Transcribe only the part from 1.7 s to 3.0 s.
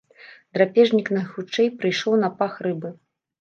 прыйшоў на пах рыбы.